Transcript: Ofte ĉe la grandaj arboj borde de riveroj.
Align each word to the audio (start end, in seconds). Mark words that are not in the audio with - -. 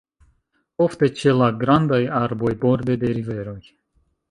Ofte 0.85 1.09
ĉe 1.19 1.33
la 1.41 1.51
grandaj 1.65 2.01
arboj 2.23 2.55
borde 2.65 2.99
de 3.05 3.15
riveroj. 3.21 3.57